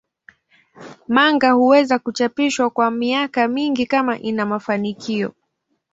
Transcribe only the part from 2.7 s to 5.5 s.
miaka mingi kama ina mafanikio.